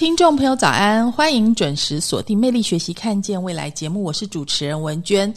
[0.00, 1.12] 听众朋友，早安！
[1.12, 5.30] 欢迎准时锁定《魅力学习，看见未来》节目，我是主持人文娟。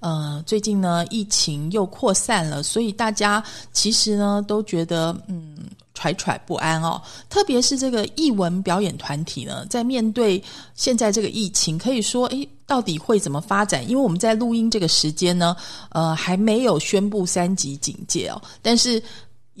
[0.00, 3.42] 呃，最近呢，疫情又扩散了，所以大家
[3.72, 5.56] 其实呢都觉得嗯
[5.96, 7.00] 惴惴不安哦。
[7.30, 10.42] 特别是这个艺文表演团体呢，在面对
[10.74, 12.46] 现在这个疫情，可以说诶。
[12.66, 13.82] 到底会怎么发展？
[13.90, 15.56] 因为我们在录音这个时间呢，
[15.88, 18.40] 呃，还没有宣布三级警戒哦。
[18.62, 19.02] 但是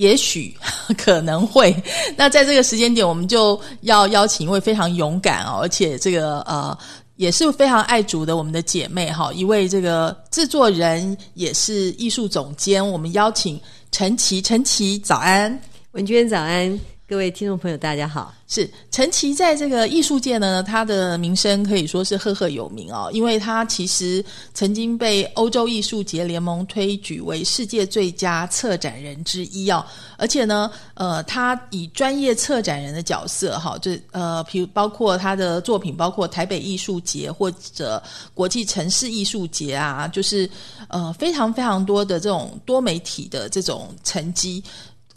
[0.00, 0.56] 也许
[0.96, 1.76] 可能会。
[2.16, 6.76] 那在这个时间点，我们就要邀请一位非常勇敢哦，而且这个呃
[7.16, 12.86] 也是非常爱主的我们的姐妹哈，一位这个制作人也是艺术总监。
[12.86, 13.60] 我们邀请
[13.92, 15.60] 陈琦，陈琦早安，
[15.92, 16.80] 文娟早安。
[17.10, 18.32] 各位听众朋友，大家好。
[18.46, 29.84] 是陈琦在这个艺术界呢，他的名声可以说是赫赫有名哦，因为他其实曾经被欧洲艺术节联盟推举为世界最佳策展人之一哦，
[30.16, 38.00] 而且呢，呃，他以专业策展人的角色哈，就呃，比如包括他的作品，包括台北艺术节或者
[38.34, 40.48] 国际城市艺术节啊，就是
[40.88, 44.62] 呃，非常非常多的这种多媒体的这种成绩。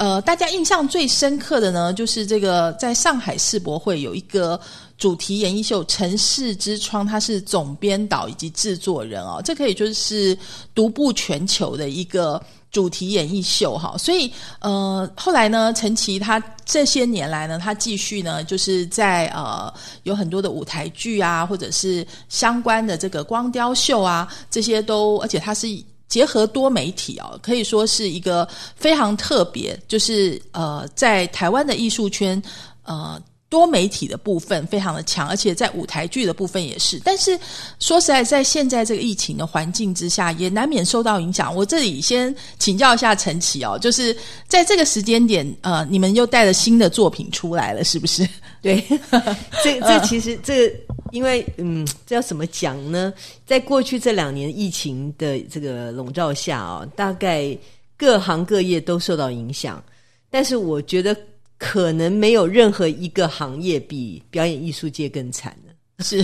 [0.04, 4.60] 呃，大家印象最深刻的呢，就是这个在上海世博会有一个
[4.98, 10.38] 主题演艺秀《城市之窗》，他是总编导以及制作人哦，这可以就是
[10.76, 13.98] 独步全球的一个主题演艺秀哈。
[13.98, 14.30] 所以
[14.60, 19.74] 呃，后来呢，陈琦他这些年来呢，他继续呢，就是在呃
[20.04, 25.66] 有很多的舞台剧啊，或者是相关的这个光雕秀啊，这些都，而且他是。
[26.14, 32.40] 结合多媒体哦，可以说是一个非常特别，就是呃，在台湾的艺术圈，
[32.84, 37.02] 呃，多媒体的部分非常的强，而且在舞台剧的部分也是。
[37.04, 37.36] 但是
[37.80, 41.56] 说实在，在现在这个疫情的环境之下，也难免受到影响。
[41.56, 44.16] 我这里先请教一下陈琦哦，就是
[44.48, 48.22] 在这个时间点，呃，你们又带了新的作品出来了，是不是？
[48.64, 48.84] 对，
[49.64, 50.74] 这这其实这。
[51.12, 53.14] 因为嗯，这要怎么讲呢？
[53.46, 57.56] 在过去这两年疫情的这个笼罩下啊，大概
[57.96, 59.84] 各行各业都受到影响。
[60.32, 61.16] 但是我觉得
[61.60, 66.04] 可能没有任何一个行业比表演艺术界更惨的。
[66.04, 66.18] 是，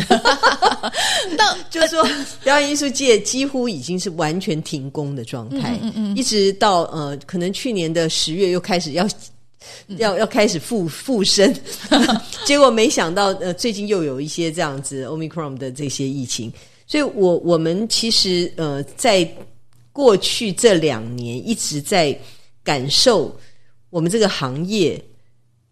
[1.38, 2.04] 那就是说，
[2.44, 9.08] 表演艺术界几乎已经是完全停工的状态，嗯嗯，一直到呃，可能去年的十月又开始要。
[9.98, 11.54] 要要开始复复生，
[12.46, 16.52] 结果没想到呃，最近又有一些这样子 omicron 的这些疫情，
[16.88, 19.30] 所以我我们其实呃，在
[19.92, 22.18] 过去这两年一直在
[22.64, 23.38] 感受
[23.90, 25.02] 我们这个行业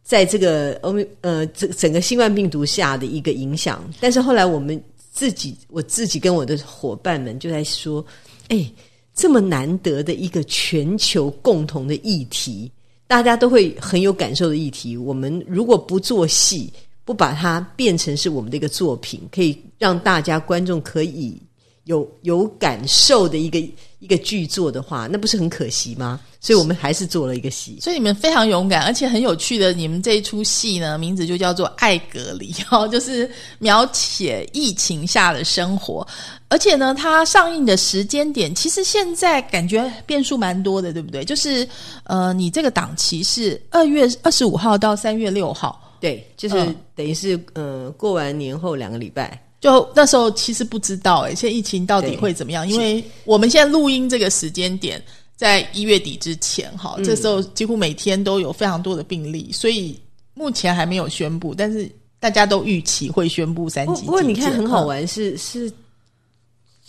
[0.03, 4.81] 在这个欧呃整整个新冠病毒下的一个影响，但是后来我们
[5.11, 8.05] 自己我自己跟我的伙伴们就在说，
[8.49, 8.69] 哎，
[9.15, 12.69] 这么难得的一个全球共同的议题。
[13.07, 16.71] 大家都会很有感受的议题，我们如果不做戏，
[17.05, 21.41] 不把它变成是我们的一个作品，可以让大家观众可以
[21.87, 23.59] 有有感受的一个
[23.99, 26.19] 一个剧作的话，那不是很可惜吗？
[26.39, 27.79] 所以我们还是做了一个戏。
[27.81, 36.07] 所以你们非常勇敢，而且很有趣的，你们这一出戏呢，名字就叫做《爱隔离》， 哦，就是描写疫情下的生活。
[36.49, 41.25] 而且呢，它上映的时间点其实现在感觉变数蛮多的，对不对？
[41.25, 41.67] 就是
[42.03, 46.55] 呃，你这个档期是二月二十五号到三月六号，对，就是
[46.95, 49.41] 等于是呃过完年后两个礼拜。
[49.59, 52.67] 就那时候其实不知道哎，现在疫情到底会怎么样？
[52.67, 55.03] 因为我们现在录音这个时间点
[55.35, 59.99] 在一月底之前，哈，这时候几乎每天都有非常多的病例，所以
[60.33, 64.03] 目前还没有宣布，但是大家都预期会宣布三级。
[64.05, 65.71] 不过你看很好玩，是是。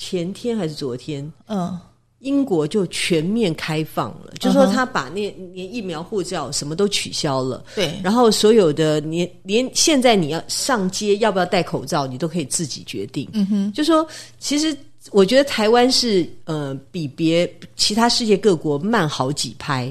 [0.00, 1.32] 前天还是昨天？
[1.48, 1.76] 嗯，
[2.20, 7.64] 英国就全面开放了，就说他把那连疫苗护照什么都取消了。
[7.76, 13.28] 对，然后所有的连连现在你要上街要不要戴口罩，你都可以自己决定。
[13.32, 14.04] 嗯哼，就说
[14.40, 14.76] 其实
[15.12, 19.84] 我觉得台湾是呃比别其他世界各国慢好几拍，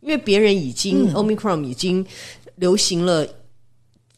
[0.00, 2.06] 因为别人已经 omicron 已经
[2.54, 3.26] 流行了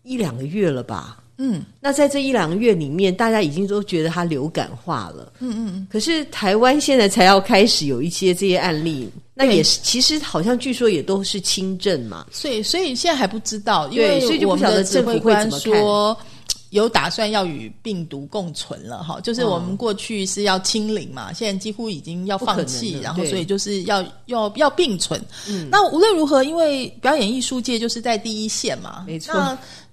[0.03, 1.23] 一两个月了吧。
[1.39, 5.33] 嗯，那在这一两个月里面，大家已经都觉得它流感化了。
[5.41, 5.87] 嗯嗯嗯。
[5.91, 12.27] 可是台湾现在才要开始有一些这些案例，那也是其实好像据说也都是轻症嘛。
[12.31, 16.17] 所以所以现在还不知道，因为所以就不晓得政府会怎么说。
[16.71, 25.19] 有打算要与病毒共存了哈，就是我们过去是要清零嘛，现在几乎已经要放弃，然后所以就是要要要并存。
[25.49, 29.33] 嗯，那无论如何，因为表演艺术界就是在第一线嘛，没错。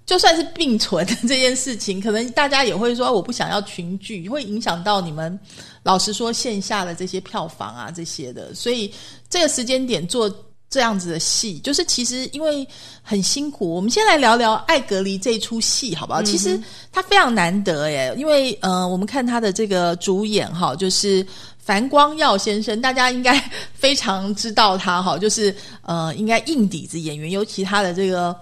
[0.06, 5.38] 就算是并存这件事情，可能大家也会说我不想要群聚，会影响到你们。
[5.82, 8.92] 老实说，线下的这些票房啊，这些的，所以
[9.28, 10.34] 这个时间点做
[10.70, 12.66] 这样子的戏，就是其实因为
[13.02, 13.74] 很辛苦。
[13.74, 16.22] 我们先来聊聊《爱隔离》这出戏，好不好？
[16.22, 16.58] 其实
[16.90, 21.26] 它非常难得耶，因为呃，我们看他的这个主演哈，就是
[21.58, 23.38] 樊光耀先生，大家应该
[23.74, 28.34] 非常知道他哈，就是呃，应该硬底子演员，尤其他的这个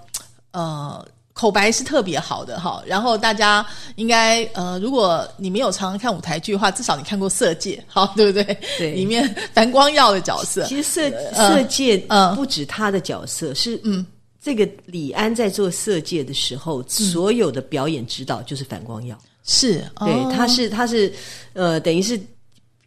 [0.52, 1.04] 呃。
[1.42, 3.66] 口白是特别好的哈，然后大家
[3.96, 8.56] 应该呃，如果你没有常常看舞台剧的话，至少你看过《色戒》好， 对不对？
[8.78, 12.32] 对，里面樊光耀的角色，其实《色色戒》嗯。
[12.36, 14.06] 不止他的角色是嗯，
[14.40, 21.12] 这个李安在做《色戒》的时候，所有的表演指导就是樊光耀，是对，他是他是
[21.54, 22.20] 呃，等于是。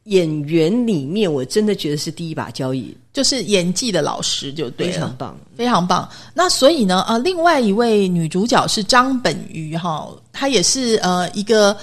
[0.05, 6.07] 演员里面，我真的觉得是第一把交椅，就是演技的老师，就对，非常棒，非常棒。
[6.33, 11.75] 那所以呢，呃，另外一位女主角是张本鱼哈，她也是呃一个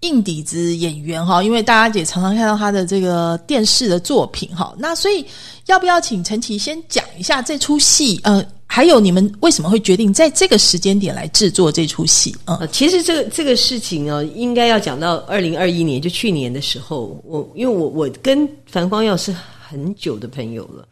[0.00, 4.74] 硬底子演员哈，因为大家也常常看到她的这个电视的作品哈。
[4.76, 5.24] 那所以
[5.66, 8.20] 要不要请陈琦先讲一下这出戏？
[8.24, 8.44] 呃。
[8.66, 12.34] 还有你们为什么会决定在这个时间点来制作这出戏？
[12.44, 19.32] 啊，其实这个这个事情啊，应该要讲到二零二一年，就去年的时候，我因为我我跟樊光耀是
[19.74, 20.86] 很久的朋友了，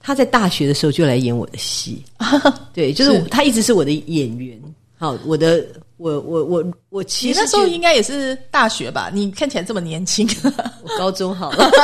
[0.00, 2.02] 他在大学的时候就来演我的戏，
[2.74, 4.60] 对，就是他一直是我的演员。
[4.96, 5.64] 好，我的
[5.98, 9.08] 我我我我其实那时候应该也是大学吧？
[9.14, 10.28] 你看起来这么年轻，
[10.82, 11.70] 我高中好了。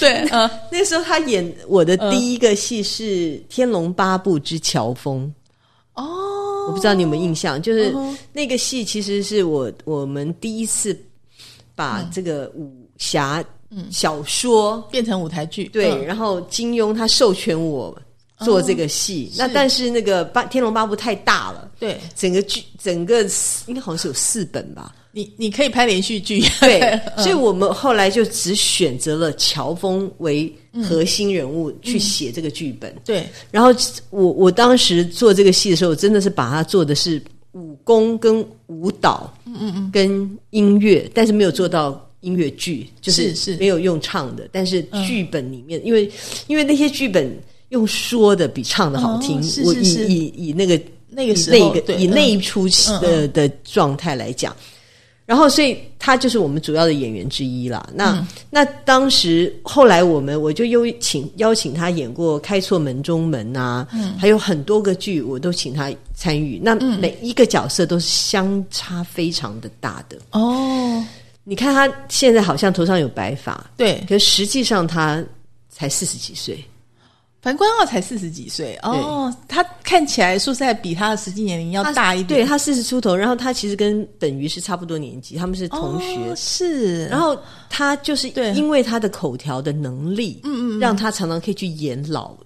[0.00, 3.04] 对，嗯，那时候他演我的第一个戏是
[3.50, 5.30] 《天龙八部之乔峰》
[6.02, 7.94] 哦，我不知道你有没有印象，就是
[8.32, 10.98] 那个戏其实是我我们第一次
[11.74, 13.44] 把这个武侠
[13.90, 14.78] 小说。
[14.90, 17.96] 变成舞台剧，对，然后金庸他授权我
[18.40, 23.22] 做这个戏，那但是那个八《天龙八部》太大了，对，整个剧整个
[23.66, 24.94] 应该好像是有四本吧。
[25.10, 30.54] 你你可以拍连续剧，对， 所以我们后来就只选择了乔峰为
[30.84, 32.94] 核心人物去写这个剧本。
[33.04, 33.70] 对，然后
[34.10, 37.20] 我我当时做这个戏的时候，真的是把它做的是
[37.52, 44.48] 武功跟舞蹈，嗯嗯嗯，跟音乐，但是没有做到音乐剧，就是是没有用唱的。
[44.52, 46.10] 但是剧本里面，因为
[46.46, 47.36] 因为那些剧本
[47.68, 54.54] 用说的比唱的好听，我以以以那个那个时候以那一出戏的的状态来讲。
[55.24, 57.86] 然后，所以他就是我们主要的演员之一了。
[57.94, 63.86] 那那当时后来我们我就邀请邀请他演过《开错门中门》啊，
[64.18, 66.58] 还有很多个剧，我都请他参与。
[66.62, 71.04] 那每一个角色都是相差非常的大的哦。
[71.48, 75.24] 你看他现在好像头上有白发，对，可实际上他
[75.70, 76.62] 才四十几岁。
[77.40, 82.40] 樊光耀才四十几岁哦，他看起来说实在比他的实际年龄要大一点。
[82.40, 86.34] 对他四十出头，然后他其实跟等于是差不多年纪，他们是同学。
[86.36, 87.38] 是，然后
[87.70, 92.36] 他就是因为他的口条的能力，嗯嗯，让他常常可以去演老。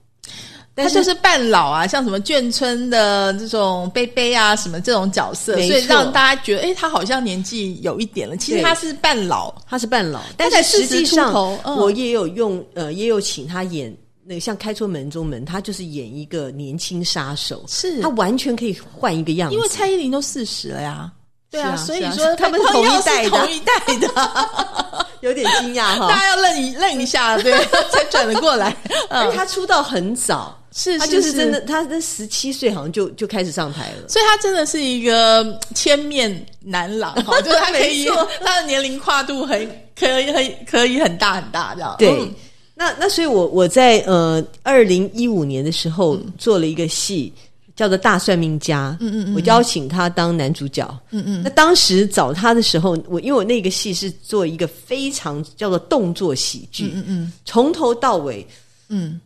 [0.77, 8.37] 他就是半老啊，像什么眷村的这种贝贝啊，什么这种角色，所以让大家觉得，哎，他好像年纪有一点了。
[8.37, 11.33] 其实他是半老，他是半老，但是实际上
[11.77, 13.95] 我也有用，呃，也有请他演。
[14.25, 19.57] 那个像开出门中门，他就是演一个年轻杀手，是他完全可以换一个样子。
[19.57, 21.11] 因为蔡依林都四十了呀，
[21.51, 26.09] 对啊，所以说他们同一代的，同一代的， 有点惊讶哈。
[26.09, 27.53] 大家要愣一愣一下，对，
[27.91, 28.75] 才转得过来。
[29.35, 38.07] 他出道很早，是他就是真的，他那十七岁好像就就开始上台了，所以他真的是一个千面男郎， 哈，就是他可以，
[38.45, 39.59] 他的年龄跨度很
[39.99, 42.33] 可以，很可以很大很大，这样对。
[42.75, 47.33] 那那所以，我我在呃二零一五年的时候做了一个戏，
[47.77, 48.97] 叫做《大算命家》。
[49.05, 50.89] 嗯嗯嗯，我邀请他当男主角。
[51.11, 56.91] 嗯嗯，那当时找他的时候，我因为我那个戏是做一个非常叫做动作喜剧。
[56.95, 58.45] 嗯嗯，从头到尾，
[58.89, 59.21] 嗯，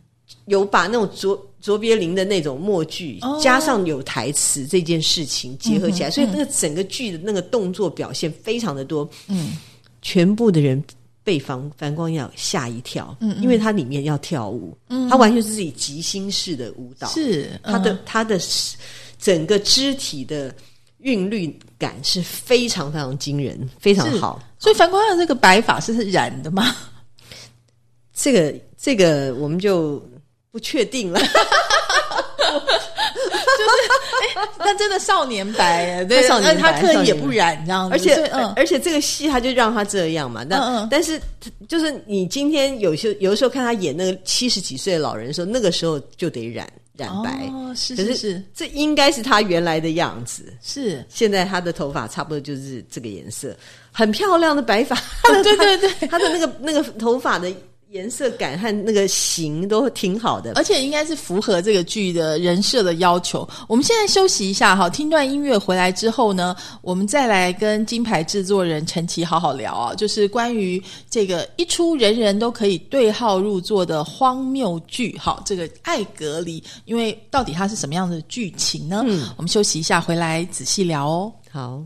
[0.47, 9.09] 有把那种卓卓别林的那种默剧，加上有台词这件事情结合起来，所以那个整个剧的那个动作表现非常的多。
[9.27, 9.55] 嗯，
[10.01, 10.83] 全部的人。
[11.23, 18.39] 被樊樊光耀吓一跳，嗯，因为他里面要跳舞，嗯，他完全是自己即兴式的舞蹈，是他的他的
[19.19, 20.55] 整个肢体的
[20.99, 24.41] 韵律感是非常非常惊人，非常好。
[24.57, 26.73] 所以樊光耀这个白发是是染的吗？
[28.13, 30.01] 这个这个我们就
[30.51, 31.19] 不确定了。
[33.57, 33.71] 就是
[34.21, 41.19] 哎，那真的少年白，对，少年白他刻意也不染这样子，而且嗯，而且这个戏他就让他这样嘛，但但是
[41.67, 46.71] 就是你今天有些有的时候看他演那个七十几岁的老人的时候，那个时候就得染。
[46.97, 50.51] 染白哦，是是是，这应该是他原来的样子。
[50.63, 53.55] 是，现在他的头发差不多就是这个颜色，
[53.91, 54.99] 很漂亮的白发。
[55.43, 57.53] 对对对， 他的那个那个头发的。
[57.89, 63.47] 颜色感和那个型都挺好的，而且应该是符合这个剧的人设的要求。
[63.67, 79.03] 我们现在休息一下哈，听段音乐回来之后呢，我们再来跟金牌制作人陈琦好好聊啊，就是关于这个一出人人都可以对号入座的荒谬剧哈，这个爱隔离，因为到底它是什么样的剧情呢？
[79.07, 81.31] 嗯，我们休息一下，回来仔细聊哦。
[81.49, 81.83] 好。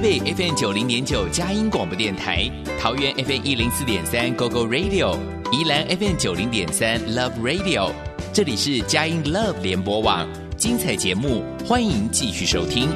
[0.00, 5.14] 北 FM 九零点九佳音广播电台，桃园 FM 一零四点三 GoGo Radio，
[5.52, 7.92] 宜兰 FM 九零点三 Love Radio，
[8.32, 10.26] 这里是佳音 Love 联播网，
[10.56, 12.88] 精彩节目，欢迎继续收听。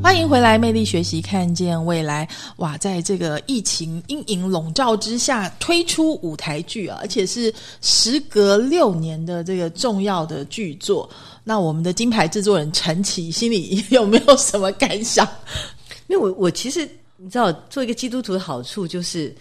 [0.00, 2.28] 欢迎回来，魅力学习，看见未来。
[2.58, 11.10] 哇，在这个疫情阴影笼罩之下，推出舞台剧啊，而且是时隔六年的这个重要的剧作。
[11.48, 15.24] 那我们的金牌制作人陈琦心里 有没有什么感想？
[16.08, 16.80] 因为我我其实
[17.16, 19.32] 你知道，做一个基督徒的好处就是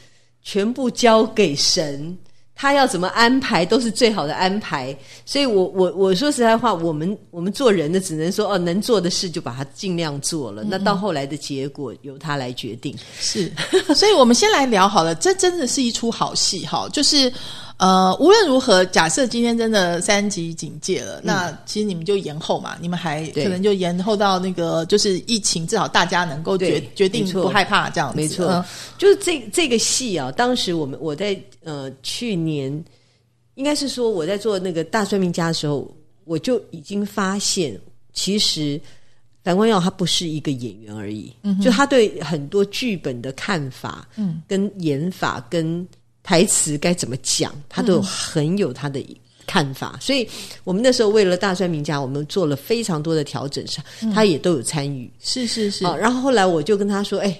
[0.43, 2.15] 全部交给神，
[2.53, 4.95] 他要怎么安排都是最好的安排。
[5.25, 10.63] 所以，我我我说实在话，我们我们做人的只能说哦，能做的事就把它尽量做了。
[10.63, 12.95] 那到后来的结果由他来决定。
[13.19, 13.51] 是，
[13.95, 17.33] 所以我们先来聊好了，这真的是一出好戏哈，就是。
[17.77, 28.15] 呃，无论如何，假设今天真的三级警戒了，那其实你们就延后嘛，你们还可能就延后到那个就是疫情，至少大家能够决决定不害怕这样子。
[28.15, 28.63] 没错，
[28.97, 32.71] 就是这这个戏啊，当时我们我在呃去年，
[33.55, 37.77] 应该是说我在做那个大算命家的时候，我就已经发现，
[38.13, 38.79] 其实
[39.43, 41.29] 樊光耀他不是一个演员而已，
[41.61, 45.85] 就他对很多剧本的看法，嗯，跟演法跟。
[46.25, 48.99] 台词该怎么讲，他都很有他的
[49.45, 49.95] 看法。
[50.01, 50.27] 所以，
[50.63, 55.07] 我们那时候为了大专名家，我们做了非常多的调整，上他也都有参与。
[55.19, 55.83] 是是是。
[55.83, 57.39] 然后后来我就跟他说：“哎，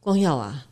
[0.00, 0.66] 光耀啊，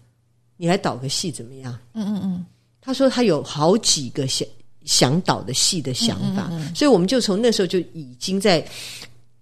[0.57, 2.47] 你来导个戏怎么样？”嗯嗯嗯。
[2.81, 4.45] 他说他有好几个想
[4.85, 8.67] 想导的戏的想法，所以我们就从那时候就已经在。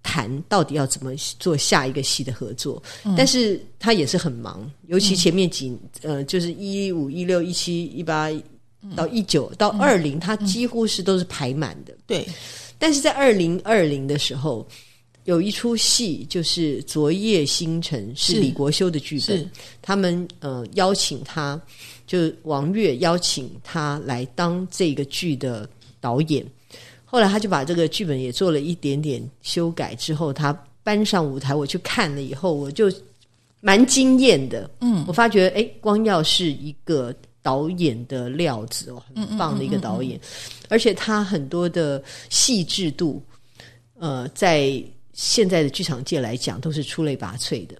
[0.03, 2.81] 谈到底要怎么做下一个戏的合作，
[3.15, 8.29] 但是他也是很忙，尤其前面几呃，就是一五一六一七一八
[8.95, 11.95] 到一九到二零，他几乎是都是排满的。
[12.07, 12.27] 对，
[12.79, 14.67] 但是在二零二零的时候，
[15.25, 19.51] 有一出戏就是《昨夜星辰》，是李国修的剧本，
[19.83, 21.61] 他们呃邀请他，
[22.07, 26.43] 就王月邀请他来当这个剧的导演。
[27.11, 32.89] 后来他就把这个剧本也做了一点点修改，之后他搬上舞台，我去看了以后，我就
[33.59, 34.71] 蛮惊艳的。
[34.79, 40.17] 嗯，我发觉哎，光耀是一个导演的料子哦，很棒的一个导演，
[40.69, 43.21] 而且他很多的细致度，
[43.99, 47.75] 呃，在现在的剧场界来讲都是出类拔萃的。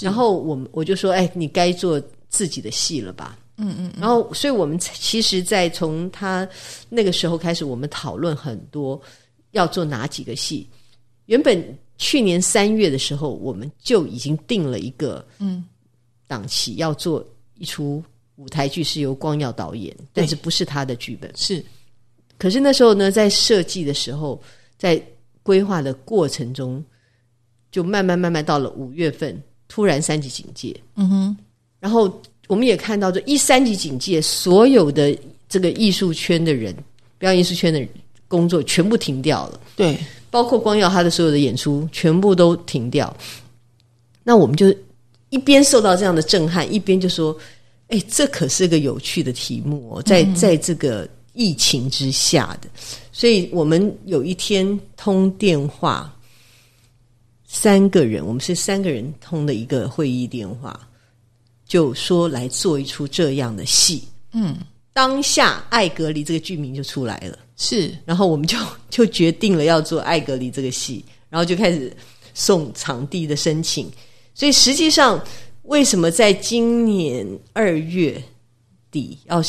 [0.00, 3.38] 然后我我就说，哎，你该做自己的戏了吧？
[3.58, 6.48] 嗯嗯，然后，所以我们其实，在从他
[6.88, 9.00] 那个时候开始，我们讨论很多
[9.50, 10.66] 要做哪几个戏。
[11.26, 15.64] 原本去年三月的时候，我们就已经定了一个嗯
[16.26, 18.02] 档期，要做一出
[18.36, 21.30] 舞台剧，是由光耀导演，但是不是他的剧本。
[21.36, 21.62] 是，
[22.38, 24.42] 可是那时候呢，在设计的时候，
[24.78, 25.00] 在
[25.42, 26.82] 规划的过程中，
[27.70, 30.74] 就慢慢慢慢到了五月份，突然三级警戒。
[30.96, 31.36] 嗯哼，
[31.78, 32.20] 然后。
[32.48, 35.16] 我们也看到，这一三级警戒，所有的
[35.48, 36.76] 这个艺术圈的人，
[37.18, 37.86] 表演艺术圈的
[38.28, 39.60] 工作全部停掉了。
[39.76, 39.96] 对，
[40.30, 43.14] 包括光耀他的所有的演出全部都停掉。
[44.22, 44.74] 那我们就
[45.30, 47.36] 一边受到这样的震撼，一边就说
[47.88, 52.68] ：“哎，这可是个有趣的题目哦，在在这个疫情之下的。”
[53.12, 56.14] 所以我们有一天通电话，
[57.46, 60.78] 三个人，我们是三个人通的一个会议电话。
[61.72, 64.58] 就说来做一出这样的戏，嗯，
[64.92, 68.58] 当下《爱格离》这个剧名就出来了，是，然后我们就
[68.90, 71.90] 就决定了要做《爱格离》这个戏，然后就开始
[72.34, 73.90] 送场地的申请。
[74.34, 75.18] 所以实际上，
[75.62, 78.22] 为什么在今年二月
[78.90, 79.42] 底要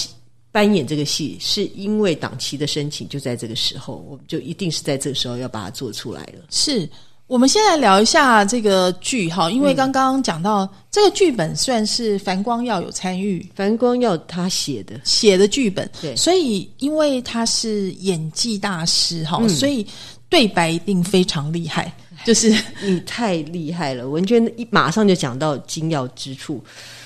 [0.50, 6.46] 扮演这个戏，是因为档期的申请就在这个时候，我们就一定是在这个时候要把它做出来了。
[6.50, 6.90] 是。
[7.28, 16.16] 我们先来聊一下这个剧哈，因为刚刚讲到这个剧本算是樊光耀有参与樊光耀他写的，写的剧本，对。
[16.16, 19.86] 所以因为他是演技大师哈，所以
[20.30, 21.92] 对白一定非常厉害，
[22.26, 26.62] 就是你太厉害了，文娟一马上就讲到精要之处。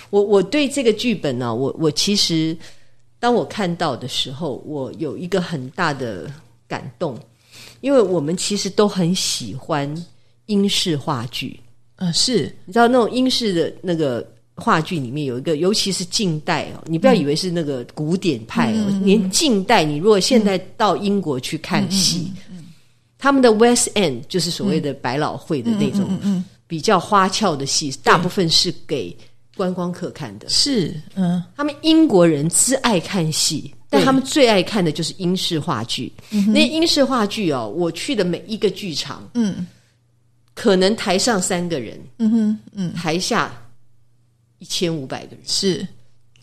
[0.10, 2.58] 我我对这个剧本呢、我我其实
[3.20, 6.30] 当我看到的时候，我有一个很大的
[6.68, 7.18] 感动，
[7.88, 9.90] 因为我们其实都很喜欢
[10.48, 11.58] 英式话剧，
[11.96, 12.54] 呃是。
[12.66, 22.30] 你知道那种英式的那个话剧里面有一个，尤其是近代哦，你不要以为是那个古典派哦，连近代你如果现在到英国去看戏，
[23.18, 29.16] 他们的 West End 就是所谓的百老汇的那种比较花俏的戏，大部分是给
[29.56, 30.50] 观光客看的。
[30.50, 31.42] 是嗯。
[31.56, 36.12] 他们英国人只爱看戏，但他们最爱看的就是英式话剧。
[36.54, 39.66] 那英式话剧哦，我去的每一个剧场，嗯。
[40.54, 42.94] 可能台上三个人，嗯哼嗯。
[42.94, 43.56] 台下
[44.58, 45.88] 一千五百个人，是。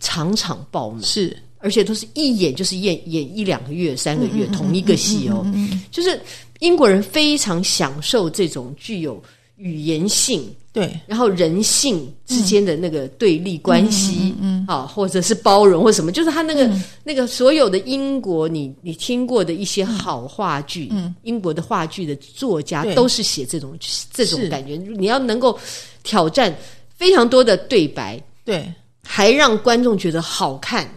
[0.01, 1.37] 场场爆满，是。
[1.59, 5.45] 而且都是一演就是演演一两个月、三个月同一个戏哦。
[5.91, 6.21] 就是
[6.61, 9.23] 英国人非常享受这种具有
[9.57, 11.01] 语言性，对。
[11.07, 16.71] 然后人性之间的那个对立关系，嗯，啊，或者是包容或什么，就是他那个、
[17.03, 23.79] 那个所有的英国你你听过的一些好话剧，嗯，英国的话剧的作家都是写这种
[24.13, 25.59] 这种感觉，你要能够
[26.03, 26.55] 挑战
[26.89, 28.71] 非常多的对白，对。
[29.07, 30.89] 还让观众觉得好看，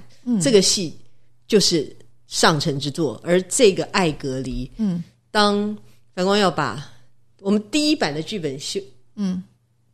[0.42, 0.98] 这个戏
[1.46, 1.94] 就是
[2.26, 3.22] 上乘之作。
[3.22, 5.78] 而这个艾格离，嗯，当
[6.16, 6.90] 樊光耀把
[7.42, 8.80] 我们第一版的剧本修，
[9.18, 9.44] 嗯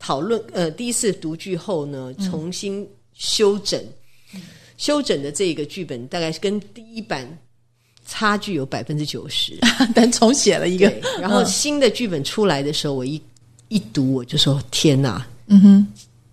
[0.05, 3.81] 讨论，呃，第一次读剧后呢，重新修整，
[4.75, 7.25] 修整的这个剧本大概是跟第一版
[8.05, 9.57] 差距有百分之九十。
[9.95, 10.91] 但重写了一个，
[11.21, 13.21] 然后新的剧本出来的时候，我一
[13.69, 15.25] 一读我就说：天哪！
[15.47, 15.87] 嗯哼。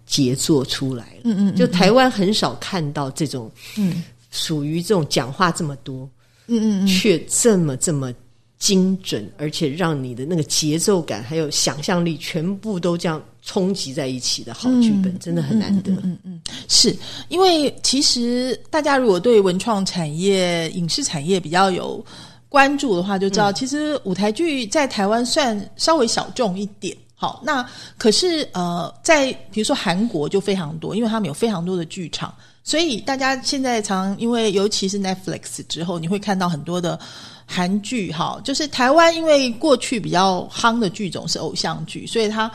[0.04, 1.20] 杰作出来了。
[1.22, 4.02] 嗯嗯就台湾很少看到这种，嗯。
[4.32, 6.10] 属于这种讲话这么多，
[6.48, 6.86] 嗯嗯。
[6.88, 8.12] 却这么这么
[8.58, 15.92] 精准，而且让你的那个节奏感还有想象力全部都这样冲击在一起的好剧本，真的很难得。
[16.02, 16.96] 嗯嗯是
[17.28, 22.04] 因为其实大家如果对文创产业、影视产业比较有
[22.48, 26.96] 关注的话，就知道其实舞台剧在台湾算稍微小众一点。
[27.14, 36.98] 好，那可是呃，在比如说韩国就非常多，因为他们有非常多的剧场，所以大家现在常因为尤其是 Netflix 之后，你会看到很多的
[37.44, 38.10] 韩剧。
[38.10, 42.50] 哈，就是台湾因为过去比较夯的剧种是偶像剧，所以它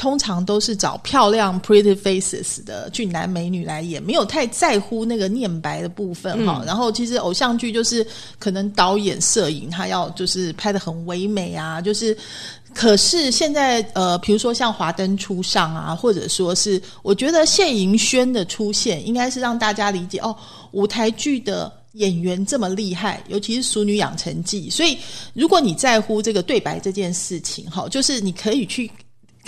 [0.00, 8.06] 通常都是找漂亮 pretty faces 的俊男美女来演，没有太在乎那个念白的部分哈、然后其实偶像剧就是
[8.38, 12.16] 可能导演、摄影他要就是拍的很唯美啊，就是。
[12.72, 20.34] 可是现在，呃，比如说像《华灯初上》啊，或者说是，我觉得谢盈萱的出现，应该是让大家理解哦，
[20.70, 24.70] 舞台剧的演员这么厉害，尤其是《熟女养成记》。
[24.72, 24.96] 所以，
[25.34, 28.88] 如果你在乎这个对白这件事情，哈，就是你可以去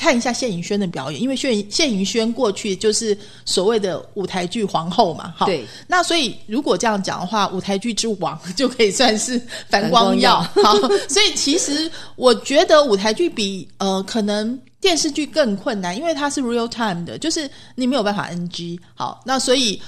[0.03, 5.47] 看一下谢盈轩的表演，因为谢盈谢盈轩过去就是所谓的舞台剧皇后嘛，哈。
[5.47, 5.65] 对。
[5.87, 10.41] 那所以如果这样讲的话，舞台剧之王就可以算是樊光耀。
[10.65, 10.75] 好，
[11.09, 14.59] 所以其实我觉得舞台剧比呃可能。
[14.83, 18.77] 电视剧更困难，因为它是 real time 的，就是你没有办法 NG。
[18.97, 19.81] 好，那所以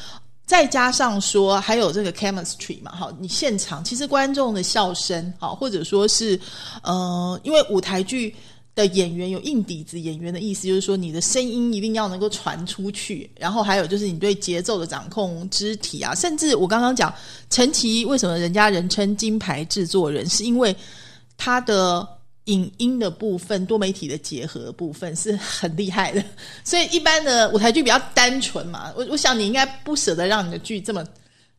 [0.47, 6.39] 再加上说还有这个 chemistry 嘛，好，你现场其实观众的笑声，好，或者说是
[6.85, 8.33] 呃，因为舞台剧
[8.75, 17.13] 的演员有硬底子，演员的意思就是说你的声音一定要能够传出去，然后还有就是你对节奏的掌控、肢体啊，甚至我刚刚讲
[17.51, 20.75] 陈琦为什么人家人称金牌制作人，是因为
[21.37, 22.09] 他的。
[22.49, 26.23] 影音的部分、多媒体的结合部分是很厉害的，
[26.63, 28.93] 所以一般的舞台剧比较单纯嘛。
[28.95, 31.03] 我我想你应该不舍得让你的剧这么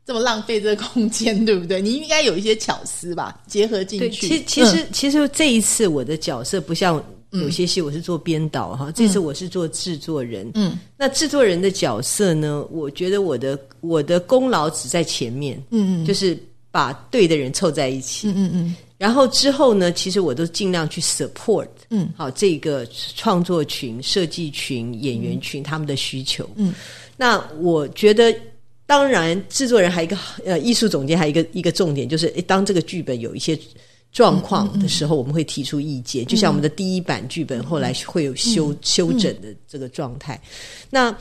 [0.05, 1.81] 这么浪费这个空间，对不对？
[1.81, 4.27] 你应该有一些巧思吧，结合进，去。
[4.27, 10.49] 其其实、其实这一次我的角色不像有些戏我是做编导哈，这次我是做制作人。
[10.53, 16.37] 嗯，那制作人的角色呢，我觉得我的我的功劳只在前面，嗯嗯就是
[16.69, 18.27] 把对的人凑在一起。
[18.27, 26.73] 嗯嗯然后之后呢，其实我都尽量去 support，嗯，好这个创作群、设计群、演员群、他们的需求，嗯，
[27.17, 28.31] 那我觉得。
[28.87, 33.57] 当然，制作人还有一个呃，艺术总监还有一个一个重点，就是当这个剧本有一些
[34.11, 36.25] 状况的时候，我们会提出意见。
[36.25, 40.39] 就像我们的第一版剧本，后来会有修、修整的这个状态。
[40.89, 41.15] 那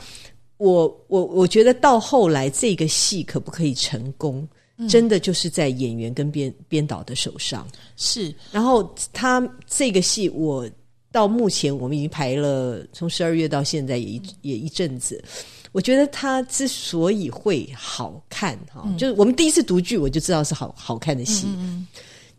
[0.57, 4.47] 我我我觉得到后来这个戏可不可以成功，
[4.87, 7.67] 真的就是在演员跟编编导的手上。
[7.97, 10.69] 是然后他这个戏我
[11.15, 15.23] 到目前我们已经排了从十二月到现在也一也一阵子。
[15.71, 21.47] 我觉得它之所以会好看哈，就是我们第一次读剧我就知道是好好看的戏。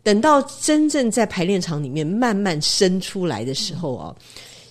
[0.03, 4.15] 等到真正在排练场里面慢慢生出来的时候啊，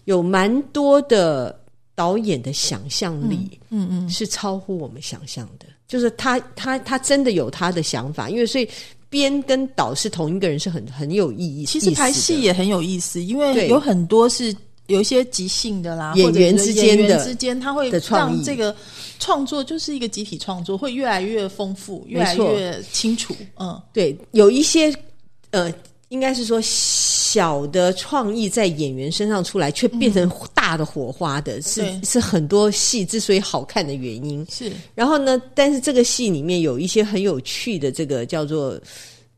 [0.04, 1.60] 有蛮多的
[1.94, 5.66] 导演的想象力，嗯嗯，是超乎我们想象的。
[5.86, 8.68] 就是他他他真的有他的想法，因为所以
[9.08, 11.64] 编跟导是同一个人，是很很有意义。
[11.64, 14.54] 其实排戏也很有意思，因为有很多是
[14.86, 18.74] 有一些即兴的啦，演员之间的之间，他会让这个
[19.18, 23.34] 创作就是一个集体创作，会越来越丰富，越来越清楚。
[23.58, 24.94] 嗯，对，有一些
[25.50, 25.72] 呃。
[26.08, 26.60] 应该是说，
[27.26, 34.46] 小的创意在演员身上出来，却变成大的火花的，是是很多戏之所以好看的原因。
[34.48, 35.40] 是，然后呢？
[35.54, 38.78] 但是这个戏里面有一些很有趣的，这个叫做。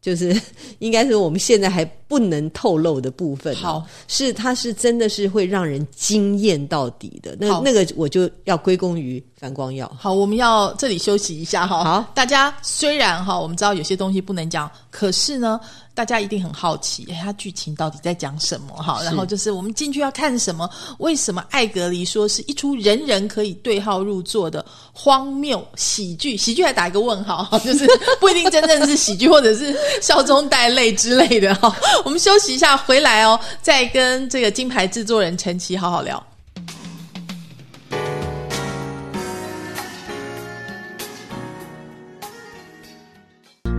[0.01, 0.41] 就是
[0.79, 3.53] 应该是我们现在还不能透露的部分。
[3.57, 7.37] 好，是它是真的是会让人惊艳到底的。
[7.39, 9.91] 那那个我就要归功于樊光耀。
[9.99, 11.83] 好，我们要这里休息一下哈。
[11.83, 15.61] 好，大家虽然哈我们知道有些东西不能讲，可是呢，
[15.99, 18.73] 大家一定很好奇，哎，它剧情到底在讲什么？
[18.77, 20.71] 哈，然后就是我们进去要看什么？
[20.99, 26.37] 为什么艾格里说是一出人人可以对号入座的荒谬喜剧？
[26.37, 27.85] 喜剧还打一个问号， 就是
[28.21, 29.77] 不一定真正是喜剧，或者是。
[30.01, 36.25] 笑中带泪之类的哈，我们休息一下，回来哦，再跟这个金牌制作人陈琦好好聊。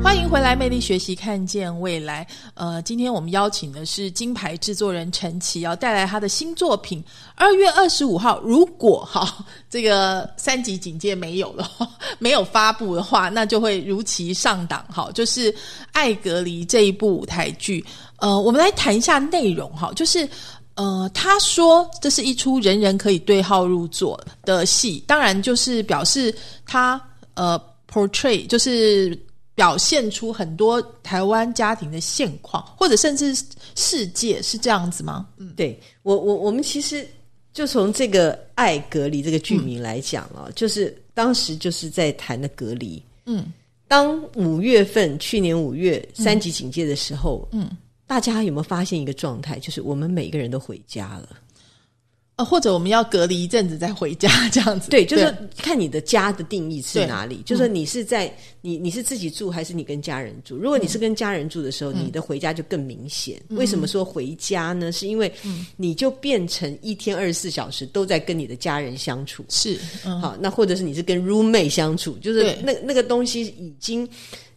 [0.09, 2.25] 欢迎回来，魅力学习，看见未来。
[2.55, 7.01] 呃，今天我们邀请的是金牌制作人陈琦，要带来他的新作品。
[7.35, 11.69] 二月二十五号，如果哈 这个三级警戒没有了，
[12.17, 14.83] 没有发布的话，那就会如期上档。
[14.89, 15.53] 哈，就是
[15.91, 17.85] 《艾格离》这一部舞台剧。
[18.17, 19.69] 呃，我们来谈一下内容。
[19.73, 20.27] 哈，就是
[20.73, 26.33] 呃，他说这是一出人人可以对号入座的戏，当然就是表示
[26.65, 26.99] 他
[27.35, 29.15] 呃 portray 就是。
[29.59, 33.35] 表现出很多台湾家庭的现况，或者甚至
[33.75, 35.27] 世界是这样子吗？
[35.35, 37.05] 嗯，对我我我们其实
[37.51, 43.03] 就从这个“爱隔离”这个剧名来讲啊，就是当时就是在谈的隔离。
[43.25, 43.51] 嗯，
[43.85, 47.69] 当五月份去年五月三级警戒的时候，嗯，
[48.07, 51.27] 大家有没有发现一个状态，就是我们每个人都回家了。
[52.43, 54.89] 或者我们要隔离一阵子再回家， 这样子。
[54.89, 57.41] 对，就是看你的家的定义是哪里。
[57.45, 60.55] 就是你是在你你是自己住，还是你跟家人住？
[60.55, 63.41] 如果你是跟家人住的时候，你的回家就更明显。
[63.49, 64.91] 为什么说回家呢？
[64.91, 65.31] 是因为
[65.75, 69.43] 你就变成一天二十四小时都在跟你的家人相处。
[69.49, 69.79] 是，
[70.21, 74.07] 好，那或者是你是跟 roommate 相处，就是那那个东西已经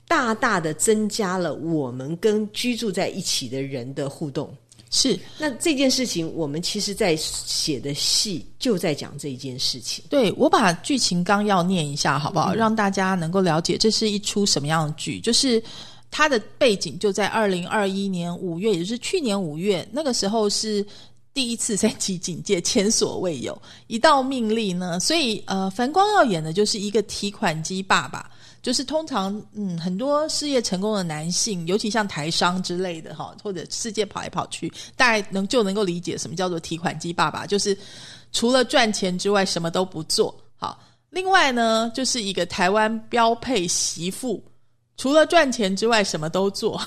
[0.07, 4.55] 大大的增加了我们跟居住在一起的人的互动。
[4.95, 10.05] 是，那这件事情，我们其实在写的戏就在讲这一件事情。
[10.11, 12.55] 对我把剧情纲要念一下，好不好？
[12.55, 15.19] 让大家能够了解这是一出什么样的剧。
[15.19, 15.63] 就是
[16.11, 20.87] 它的背景就在二零二一年五月，也就是去年五月，那个时候是
[21.33, 23.61] 第一次三级警戒，前所未有。
[23.87, 28.31] 一道命令呢，所以呃，樊光耀演的就是一个提款机爸爸。
[28.63, 37.77] 就是通常，嗯，很多事业成功的男性，尤其像台商之类的哈，或者世界跑来跑去，大概能就能够理解什么叫做提款机爸爸，就是
[38.31, 40.33] 除了赚钱之外什么都不做。
[40.57, 40.79] 好，
[41.11, 44.41] 另外呢，就是一个台湾标配媳妇，
[44.97, 46.81] 除了赚钱之外什么都做，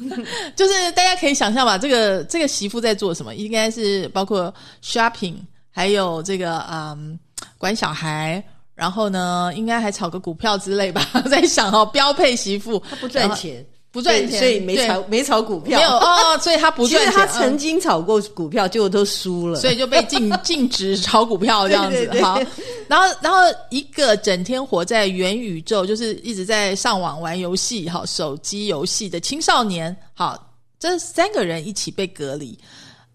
[0.54, 3.34] 就是大家可以想象吧，这个这个媳妇在做什么？
[3.36, 4.52] 应该是包括
[4.84, 5.36] shopping，
[5.70, 7.18] 还有这个嗯
[7.56, 8.44] 管小孩。
[8.74, 11.06] 然后呢，应该还炒个股票之类吧？
[11.30, 17.12] 在想哦，标配媳妇他不赚钱，不赚钱，所以没炒没炒股票，没有哦，所以他不赚钱。
[17.14, 22.10] 他曾经炒过股票，结果都输了，所以就被禁 禁止炒股票这样子。
[22.22, 22.40] 好，
[22.88, 32.58] 然后然后一个整天活在元宇宙，就是一直在上网玩游戏，好手机游戏的青少年，好，这三个人一起被隔离。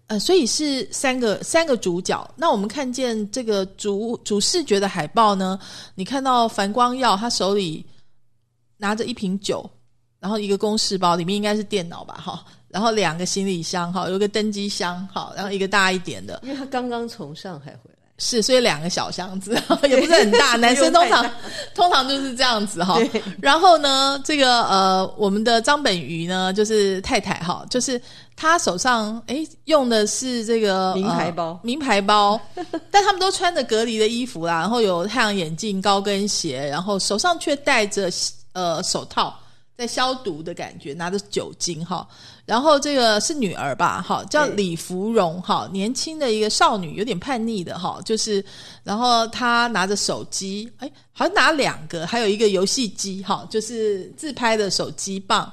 [0.08, 2.28] 呃，所以是三个三个主角。
[2.34, 5.58] 那我们看见这个主主视觉的海报呢？
[5.94, 7.84] 你看到樊光耀他手里
[8.78, 9.68] 拿着一瓶酒，
[10.18, 12.14] 然后一个公事包，里面应该是电脑吧？
[12.14, 17.98] 哈，然后两个行李箱，哈，有个登机箱，哈，然后一个大一点的，因为他刚刚从上海回来。
[18.20, 19.52] 是，所以两个小箱子
[19.88, 21.30] 也不是很大， 男生通常
[21.72, 22.98] 通常就是这样子哈。
[23.40, 28.00] 然后呢，这个呃，我们的张本鱼呢，就是太太哈，就是
[28.40, 32.40] 他手上哎用的是这个名牌包，名牌包，
[32.88, 38.08] 但他们都穿着隔离的衣服啦，然后有太阳眼镜、高跟鞋，然后手上却戴着
[38.52, 39.36] 呃手套。
[39.76, 42.04] 在消毒的感觉，拿着酒精哈。
[42.44, 48.44] 然后这个是女儿吧，哈，叫李芙蓉哈，年轻的一个少女，有点叛逆的哈，就是
[48.82, 55.48] 然后她拿着手机，哎，好像拿两个，还有一个游戏机哈，就是自拍的手机棒。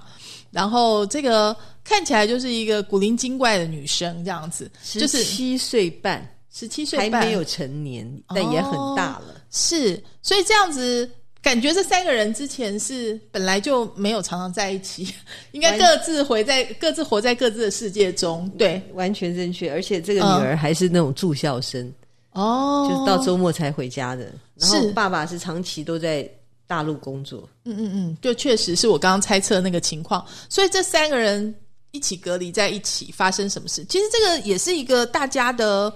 [0.50, 9.42] 然后这个看起来就是一个古灵精怪的女生这样子，就是七岁半，十七岁半还没有成年，但也很大了。
[9.52, 11.10] 是，所以这样子
[11.42, 15.08] 感觉这三个人之前是本来就没有常常在一起，
[15.54, 18.50] 应该各自活在各自活在各自的世界中。
[18.58, 21.94] 对，完全正确，而且这个嗯女儿还是那种住校生，
[22.32, 24.26] 哦，就是到周末才回家的。
[24.56, 26.28] 然后是爸爸是长期都在
[26.66, 30.26] 大陆工作，嗯嗯嗯，就确实是我刚刚猜测那个情况。
[30.50, 31.54] 所以这三个人
[31.96, 33.86] 一起隔离在一起，发生什么事？
[33.86, 35.92] 其实这个也是一个大家的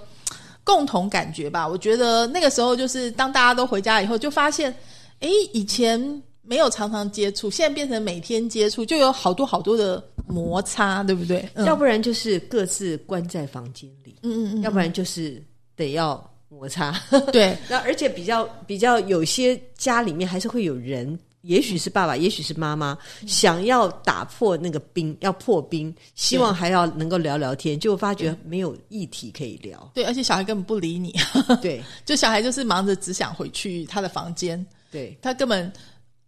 [0.64, 1.66] 共同感觉吧。
[1.66, 4.74] 我觉得那个时候就是当大家都回家以后，就发现，
[5.20, 6.00] 诶，以前
[6.42, 11.46] 没有常常接触，现在变成每天接触，就有好多好多的摩擦，对不对？
[11.54, 15.42] 嗯要不然就是各自关在房间里，嗯嗯要不然就是
[15.76, 16.98] 得要摩擦。
[17.10, 29.90] 嗯，对， 那而且比较比较有些家里面还是会有人，也许是爸爸，也许是妈妈，想要打破那个冰，要破冰，希望还要能够聊聊天，就发觉没有议题可以聊。
[29.94, 31.14] 对，而且小孩根本不理你，
[31.62, 31.82] 对。
[32.04, 35.72] 就小孩就是忙着只想回去他的房间，对，他根本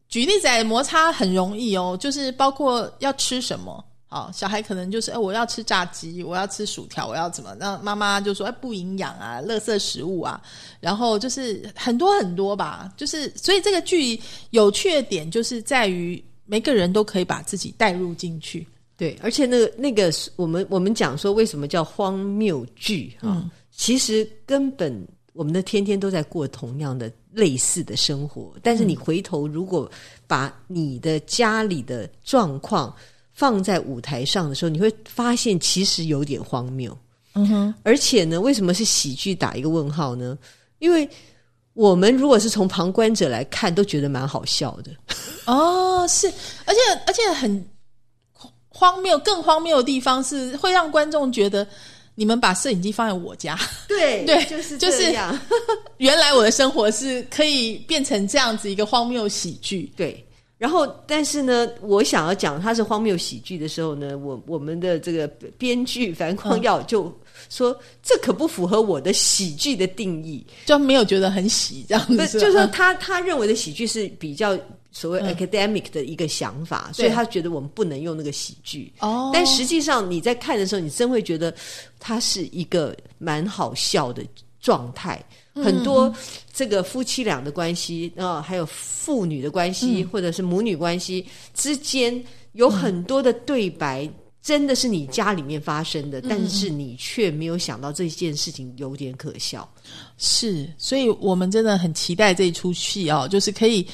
[0.09, 3.85] 举例子来摩擦很容易哦，就是包括要吃什么。
[4.13, 7.57] 好，小孩可能就是，哎，我要吃炸鸡，我要吃薯条，我要怎么？
[7.59, 10.39] 那妈妈就说，哎，不营养啊，垃圾食物啊。
[10.81, 14.21] 然后就是很多很多吧，就是所以这个剧
[14.51, 18.67] 有趣的点就是在于每个人都可以把自己带入进去。
[18.99, 23.51] 对，而且那个那个我们我们讲说为什么叫荒谬剧啊？
[23.71, 29.91] 其实根本我们的天天都在过同样的类似的生活，但是你回头如果
[30.27, 32.95] 把你的家里的状况
[33.33, 36.97] 放在舞台上的时候，你会发现其实有点荒谬。
[37.35, 40.37] 嗯哼，而且呢，为什么是喜剧打一个问号呢？
[40.81, 41.09] 因为
[41.73, 44.91] 我们如果是从旁观者来看，都觉得蛮好笑的。
[45.47, 46.27] 哦，是，
[46.67, 47.67] 而且而且很
[48.69, 51.67] 荒谬，更荒谬的地方是会让观众觉得
[52.15, 55.39] 你们把摄影机放在我家，对 对就是就是这样。
[55.97, 59.91] 原来我的生活是可以变成这样子一个荒谬喜剧。
[59.97, 60.23] 对，
[60.63, 65.27] 然后但是呢，我想要讲它是荒谬喜剧的时候呢，我我们的这个
[65.59, 67.13] 编剧樊匡耀就
[67.51, 70.47] 说，这可不符合我的喜剧的定义。
[70.65, 74.57] 就没有觉得很喜这样子，就是说他他认为的喜剧是比较
[74.93, 78.93] 所谓嗯 academic 的一个想法，所以他觉得我们不能用那个喜剧。
[79.01, 81.53] 哦，但实际上你在看的时候，你真会觉得
[81.99, 84.23] 它是一个蛮好笑的
[84.61, 85.21] 状态。
[85.55, 86.15] 很多
[86.53, 94.09] 这个夫妻俩的关系啊、呃还有父女的关系，或者是母女关系之间，有很多的对白，
[94.41, 99.69] 真的是你家里面发生的，但是你却没有想到这件事情有点可笑。
[100.19, 103.87] 是，所以我们真的很期待这一出戏哦，就是可以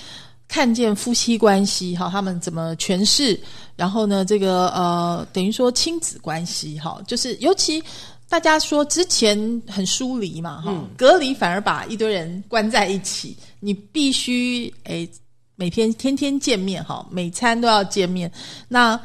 [0.47, 3.39] 看见夫妻关系哈，他们怎么诠释，
[3.77, 7.83] 然后呢，这个呃，等于说亲子关系哈，就是尤其
[8.29, 15.09] 大家说之前很疏离嘛哈，隔离反而把一堆人关在一起，你必须诶
[15.57, 18.31] 每天天天见面哈，每餐都要见面。
[18.69, 19.01] 那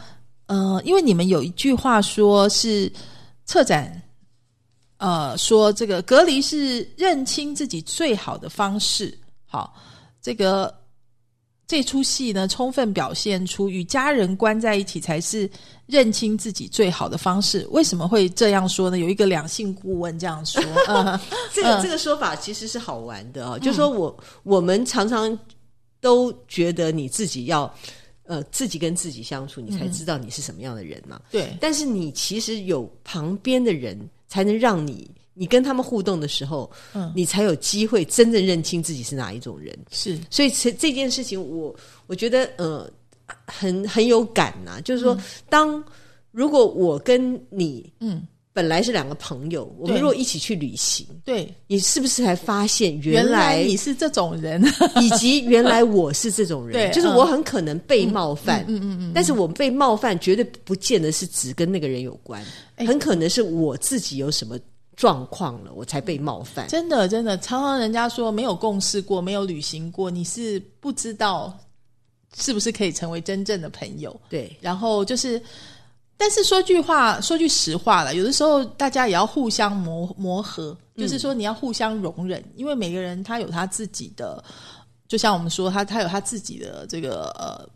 [0.48, 2.92] 呃，因为你们有一句话说是
[3.46, 4.02] 策展
[4.98, 9.18] 呃，说这个隔离是认清自己最好的方式。
[9.46, 9.74] 好，
[10.22, 10.74] 这个
[11.74, 15.50] 这出戏呢，充分表现出与家人关在一起才是
[15.88, 17.68] 认清自己最好的方式。
[17.72, 19.00] 为什么会这样说呢？
[19.00, 21.20] 有一个两性顾问这样说， 嗯，
[21.52, 25.36] 这个、嗯这个说法其实是好玩的哦，就说我我们常常
[26.00, 27.74] 都觉得你自己要
[28.28, 31.20] 呃自己跟自己相处，你才知道你是什么样的人嘛。
[31.32, 37.12] 对，但是你其实有旁边的人，才能让你你跟他们互动的时候，嗯。
[37.16, 39.78] 你才有机会真正认清自己是哪一种人。
[39.92, 41.76] 是，所以这这件事情我，
[42.08, 42.90] 我觉得呃
[43.48, 45.18] 很很有感呐、就是说，
[45.50, 45.84] 当
[46.32, 54.64] 如果我跟你嗯，本来是两个朋友，我们对如果一起去旅行，对，你是不是才发现原来你是这种人，
[55.02, 57.16] 以及原来我是这种人， 对就是嗯。
[57.16, 62.44] 我很可能被冒犯，嗯嗯嗯，但是我被冒犯绝对不见得是只跟那个人有关，
[62.76, 62.86] 哎。
[62.86, 64.60] 很可能是我自己有什么
[64.96, 66.68] 状况了，我才被冒犯。
[66.68, 71.58] 真的真的，常常人家说没有共事过，没有旅行过，你是不知道
[72.36, 74.20] 是不是可以成为真正的朋友。
[74.30, 75.42] 对，然后就是，
[76.18, 84.44] 但是说句话，说句实话了，有的时候大家也要互相磨磨合，就是说你要互相容忍，因为每个人他有他自己的，
[85.08, 87.68] 就像我们说他他有他自己的这个呃。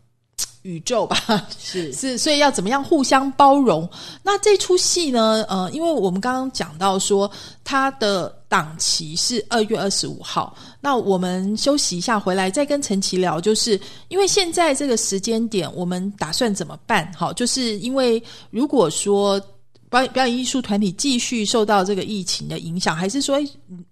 [0.68, 1.16] 宇宙吧，
[1.58, 3.88] 是是，所以要怎么样互相包容？
[4.22, 5.42] 那这出戏呢？
[5.48, 7.30] 呃，因为我们刚刚讲到说，
[7.64, 10.54] 它的档期是二月二十五号。
[10.78, 13.40] 那我们休息一下，回来再跟陈琦聊。
[13.40, 17.10] 就是因为现在这个时间点，我们打算怎么办？
[17.16, 19.40] 好，就是因为如果说
[19.88, 23.38] 表表演艺术团体继续受到这个疫情的影响，还是说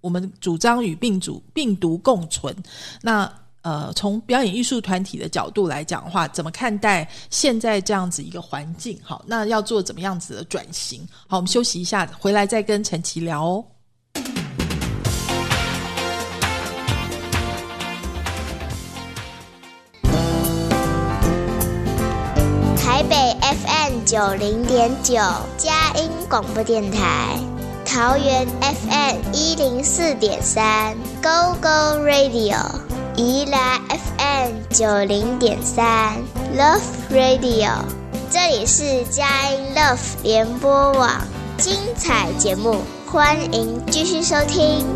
[0.03, 2.55] 我们主张与病毒病毒共存？
[3.01, 3.33] 那
[3.67, 8.97] 呃，从表演艺术团体的角度来讲的话，怎么看待现在这样子一个环境？
[9.03, 11.05] 好，那要做怎么样子的转型？
[11.27, 13.65] 好，我们休息一下，回来再跟陈琦聊哦。
[22.77, 25.17] 台北 FM 九零点九，
[25.59, 27.37] 佳音广播电台；
[27.85, 32.86] 桃园 FM 一零四点三，Go Go Radio。
[33.17, 36.19] 宜兰 FM 九零点三
[36.55, 37.71] Love Radio，
[38.31, 41.11] 这里是佳音 Love 联播网，
[41.57, 42.77] 精彩节目，
[43.07, 44.87] 欢迎继续收听。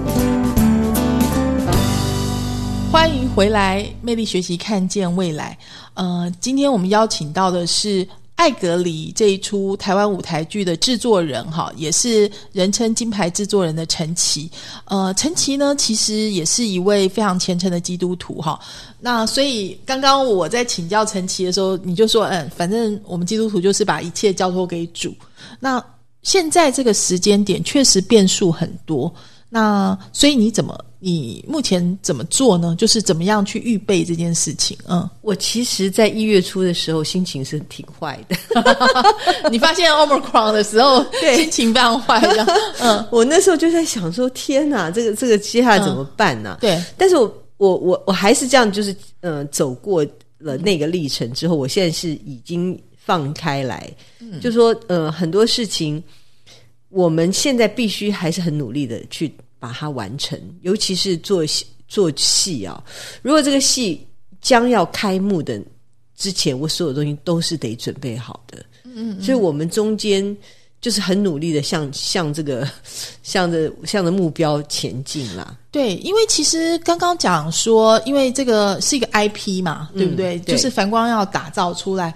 [2.93, 5.57] 欢迎回来，魅力学习，看见未来。
[5.95, 8.07] 呃，今天我们邀请到的是。
[8.41, 14.51] 艾格里这一出台湾舞台剧的制作人哈，也是人称金牌制作人的陈琦。
[14.87, 18.59] 呃，陈琦呢，其实也是一位非常虔诚的基督徒哈。
[18.99, 25.15] 那所以刚刚我在请教陈琦的时候，你就说，嗯，反正我们基督徒就是把一切交托给主。
[25.59, 25.85] 那
[26.23, 29.13] 现在这个时间点确实变数很多。
[29.51, 30.79] 那所以你怎么？
[31.03, 32.77] 你目前怎么做呢？
[32.79, 34.77] 就是怎么样去预备这件事情？
[34.87, 38.37] 嗯，我其实，在一月初的时候，心情是挺坏的。
[39.51, 41.03] 你发现 Omicron 的时候，
[41.35, 42.21] 心情非常坏。
[42.81, 46.59] 嗯，我那时候就在想说：天哪，这个这个接下来怎么办呢？
[46.61, 50.05] 对，但是我我我我还是这样，就是嗯，走过
[50.39, 53.91] 了那个历程之后，我现在是已经放开来，
[54.43, 56.03] 就说呃，很多事情，
[56.91, 59.33] 我们现在必须还是很努力的去。
[59.63, 62.83] 把它完成，尤其是做戏做戏啊！
[63.21, 64.07] 如果这个戏
[64.41, 65.61] 将要开幕的
[66.17, 68.65] 之前，我所有东西都是得准备好的。
[68.85, 70.35] 嗯，所以我们中间
[70.81, 72.67] 就是很努力的向向这个
[73.23, 75.55] 向着向着目标前进啦。
[75.71, 80.39] 对，因为其实刚刚讲说，因为这个是一个 IP 嘛，对不对？
[80.39, 82.15] 就是反光要打造出来，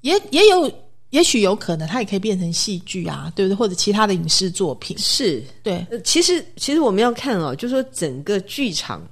[0.00, 0.68] 也也有。
[1.10, 3.54] 也许有可能，它也可以变成戏剧啊，对不对？
[3.56, 4.96] 或者其他的影视作品。
[4.98, 5.84] 是对。
[6.04, 9.02] 其实，其实我们要看哦，就是说整个剧场，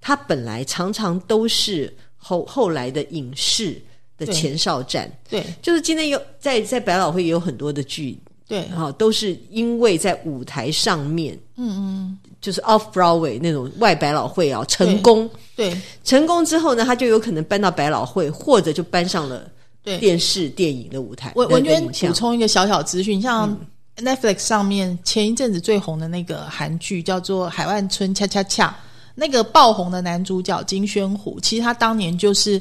[0.00, 3.80] 它本来常常都是后后来的影视
[4.16, 5.10] 的前哨站。
[5.28, 5.44] 对。
[5.60, 8.16] 就是今天有在在百老汇也有很多的剧，
[8.46, 19.50] 对，哈，都是因为在舞台上面，嗯嗯，就是 off Broadway 那种外百老汇啊成功，对，成功之后呢，它就有可能搬到百老汇，或者就搬上了。
[19.84, 23.56] 电视电影的舞台，我我觉得补充一个小小资讯，像
[23.96, 28.68] Netflix 上面前一阵子最红的那个韩剧叫做《海岸村恰恰恰》，
[29.14, 32.60] 那个爆红的男主角金宣虎，其实他当年就是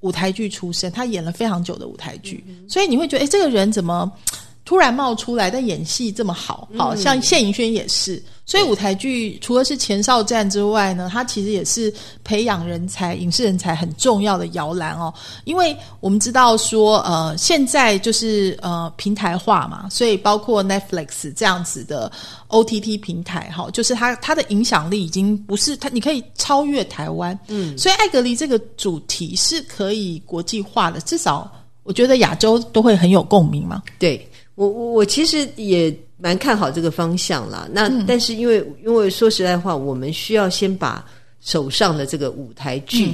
[0.00, 4.10] 舞台剧出身，他演了非常久的舞台剧，所以你会觉得，哎，这个人怎么
[4.64, 8.22] 突然冒出来，但演戏这么好，好像谢颖轩也是。
[8.46, 15.12] 所以舞台剧除了是前哨战之外呢，它其实也是培养人才、影视人才很重要的摇篮哦。
[15.44, 22.12] 因为我们知道说，呃，现在就是呃平台化嘛，所以包括 Netflix 这样子的
[22.48, 27.38] OTT 平台哈，就是它它的影响力已经不是它，你可以超越台湾。
[27.48, 31.50] 嗯，所以艾格离这个主题是可以国际化的，至少
[31.82, 33.82] 我觉得亚洲都会很有共鸣嘛。
[33.98, 35.94] 对我我我其实也。
[36.16, 37.68] 蛮看好这个方向啦。
[37.72, 41.04] 那但是因为因为说实在话，我们需要先把
[41.40, 43.10] 手上的这个舞台剧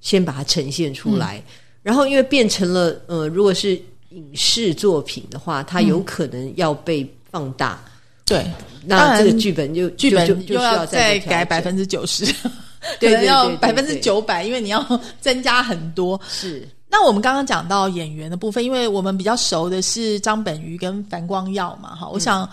[0.00, 1.42] 先把它呈现出来，
[1.82, 3.70] 然后因为变成了呃，如果是
[4.10, 7.82] 影视作品的话，它有可能要被放大。
[8.26, 8.46] 对，
[8.84, 12.24] 那这个剧本就剧本就就需要再改百分之九十，
[13.00, 16.68] 可能要百分之九百，因为你要 增加很多是。
[16.94, 22.46] 那我们刚刚讲到演员的部分，因为我们比较熟的是张本鱼跟樊光耀嘛，哈，我想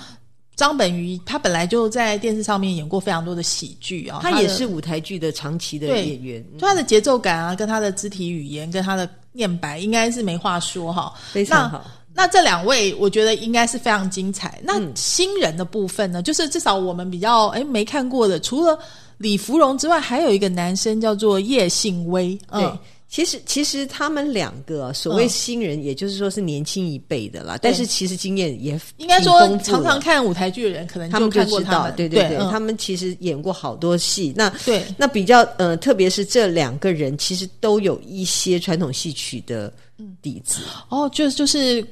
[0.56, 11.86] 张本鱼他本来就在电视上面演过非常多的喜剧啊，他也是舞台剧的长期的演员，就他的节奏感啊，跟他的肢体语言，跟他的念白，应该是没话说哈，非常好。
[12.14, 14.58] 那这两位我觉得应该是非常精彩。
[14.64, 18.80] 那新人的部分呢，就是至少我们比较哎没看过的，除了
[19.18, 22.80] 李芙蓉之外，还有一个男生叫做叶信威，嗯。
[23.10, 27.58] 其实，其实他们两个所谓新人，也就是说是年轻一辈的啦。
[27.60, 34.32] 但是其实经验也应该说，常常看舞台剧的人，可能他们就知道，对对对，他们其实演过好多戏。
[34.36, 39.74] 那对，那比较呃，特别是这两个人，其实都有一些传统戏曲的
[40.22, 41.84] 底子，哦，就就是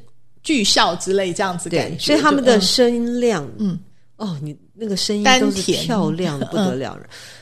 [0.43, 3.79] 剧校之类这样子感对，觉，所以他们的声量，嗯，
[4.17, 6.95] 哦，你那个声音丹都是漂亮的不得了，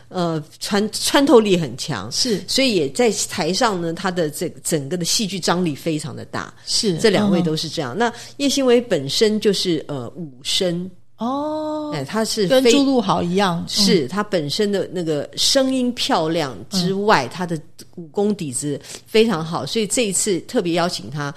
[0.10, 2.42] 呃，穿穿透力很强，是。
[2.48, 6.54] 所以也在台上呢，他的这整个的戏剧张力非常的大。
[6.66, 7.98] 是这两位嗯都是这样。
[7.98, 13.68] 那叶欣维本身就是呃武生，哦，哎，他是跟朱露豪一样，嗯。
[13.68, 17.60] 是他本身的那个声音漂亮之外，他的
[17.96, 21.34] 武功底子非常好，所以这一次特别邀请他。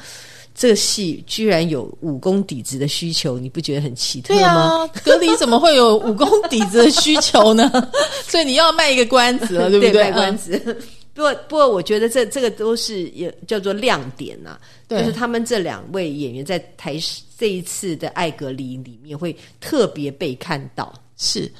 [0.58, 4.50] 这个戏居然有武功底子的需求，你不觉得很奇特对吗？
[4.82, 7.70] 啊， 隔离怎么会有武功底子的需求呢？
[8.26, 10.02] 所以你要卖一个关子了， 对不对？
[10.02, 10.78] 卖关嗯子。
[11.14, 16.96] 不过，不过，我觉得这这个都是也叫做亮点呐、对就是他们这两位演员在台
[17.38, 20.92] 这一次的艾格里里面会特别被看到。
[21.16, 21.50] 是，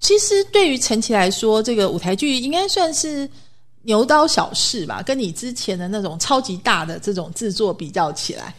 [0.00, 3.28] 其实对于陈琦来说，这个舞台剧应该算是
[3.86, 8.52] 牛刀小试吧，跟你之前的那种超级大的这种制作比较起来，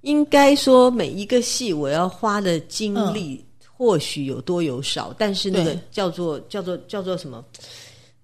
[0.00, 3.44] 应该说，每一个戏我要花的精力
[3.76, 7.42] 或许有多有少，但是那个叫做叫做叫做什么？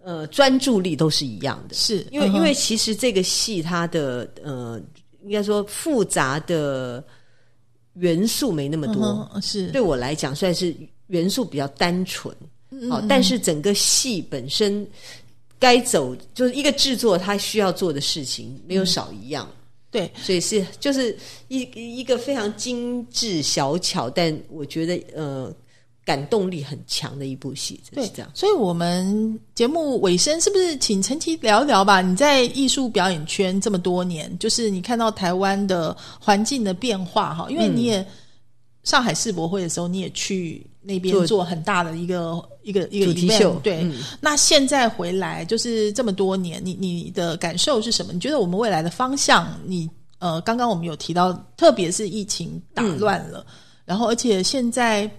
[0.03, 1.74] 呃，专注力都是一样的。
[1.74, 4.80] 是因为、嗯因为其实这个戏它的呃，
[5.22, 7.05] 应该说复杂的
[7.94, 9.28] 元素没那么多。
[9.34, 10.74] 嗯是对我来讲算是
[11.07, 12.34] 元素比较单纯，
[12.70, 14.84] 嗯好、但是整个戏本身
[15.61, 19.48] 该走就是一个制作他需要做的事情没有少一样，
[19.90, 21.16] 对，所以是就是
[21.48, 21.61] 一
[21.98, 25.54] 一个非常精致小巧，但我觉得呃
[26.02, 28.30] 感动力很强的一部戏，真对是这样。
[28.34, 32.00] 所以我们节目尾声是不是请陈琦聊一聊吧？
[32.00, 38.04] 你在艺术表演圈这么多年，就是你看到台湾的环境的变化哈，因为你也、
[38.84, 43.83] 上海世博会的时候，你也去那边做做很大的一个一个一个主题秀对。
[43.83, 48.12] 嗯那现在回来，就是这么多年，你你的感受是什么？
[48.12, 53.45] 你觉得我们未来的方向，你呃，刚刚我们有提到，特别是疫情打乱了，
[53.85, 55.11] 然后而且现在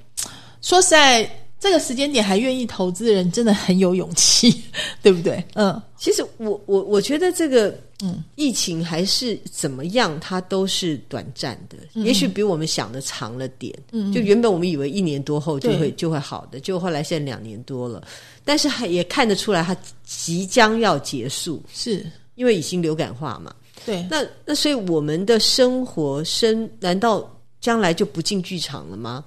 [0.61, 1.29] 说实在，
[1.61, 4.63] 这个时间点还愿意投资的人，真的很有勇气，
[5.03, 5.41] 对不对？
[5.53, 13.71] 嗯，其实我我我觉得这个嗯疫情还是怎么样，它都是短暂的，也许比我们想的长了点。
[13.91, 18.03] 嗯，就原本我们以为一年多后就会就会好的，就后来现在两年多了，
[18.43, 22.03] 但是还也看得出来它即将要结束，是
[22.33, 23.53] 因为已经流感化嘛。
[23.85, 29.23] 对，那那所以我们的生活生难道将来就不进剧场了吗？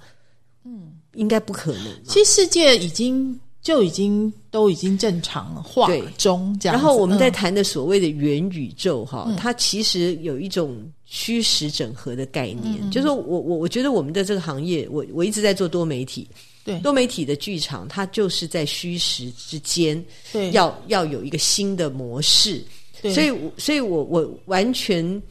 [0.65, 1.85] 嗯，应该不可能。
[2.03, 6.79] 其实世界已经就已经都已经正常化对中这样子。
[6.79, 16.27] 然后我们在嗯谈的所谓的元宇宙哈，它其实有一种虚实整合的概嗯念，就是说我我我觉得我们的这个行业，我我一直在做多媒体，
[16.63, 22.63] 对多媒体的剧场，它就是在虚实之间对要要有一个新的模式，
[23.01, 25.21] 对所以我所以我我完全。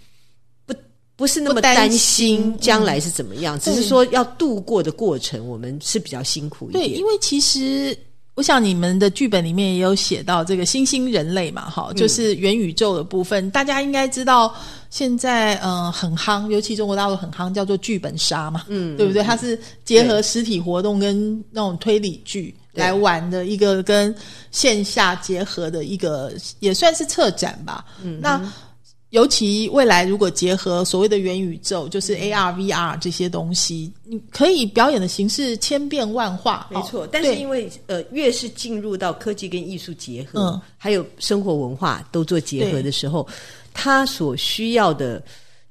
[1.17, 6.99] 不不是那么不担担心心将来是怎么样，只是对说要度过的过程，我们是比较辛苦一对，点。
[6.99, 7.97] 因为其实
[8.35, 14.55] 我想你们的剧本里面也有写到这个新兴人类嘛，哈，嗯就是元宇宙的部分，大家应该知道。
[14.91, 19.25] 现在呃很夯，尤其中国大陆很夯，叫做剧本杀嘛，嗯，对不对？
[19.25, 24.15] 它是结合实体活动跟那种推理剧对来玩的一个跟
[24.53, 27.85] 线下结合的一个，也算是策展吧。
[28.05, 28.41] 嗯，那
[29.15, 32.21] 尤其未来如果结合所谓的元宇宙，就是嗯。
[32.25, 36.67] AR、VR 这些东西，你可以表演的形式千变万化。
[36.69, 40.61] 没错哦，但是因为呃，越是进入到科技跟艺术结合，嗯。
[40.77, 43.25] 还有生活文化都做结合的时候，
[43.73, 45.23] 它所需要的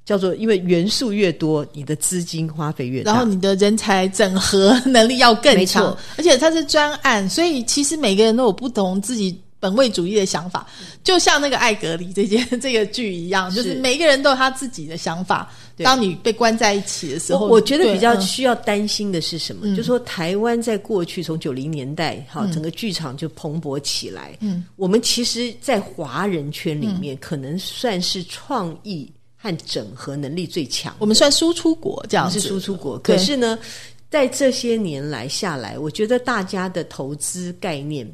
[0.06, 3.12] 叫做，因为元素越多，你的资金花费越大。
[3.12, 10.66] 然后你的人才整合 能力要更没强，而且它是专案，所以其实每个人都有不同自己本位主义的想法，
[11.02, 15.50] 就像那个艾格里这件 这个剧一样，就是每一个人都有他自己的想法。
[15.78, 19.74] 当你被关在一起的时候，我我觉得比较需要担心的是什么？
[19.74, 24.36] 就说台湾在过去从九零年代哈，整个剧场就蓬勃起来。
[24.40, 30.94] 嗯，我们其实，在华人圈里嗯面，可能算是创意和整合能力最强。
[30.98, 33.58] 我们算输出国这样子，是输出国，可是呢，
[34.10, 38.08] 在这些年来下来，我觉得大家的投资概念